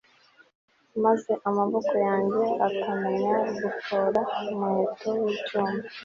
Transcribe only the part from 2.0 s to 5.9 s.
yanjye akamenya gufora umuheto w'icyuma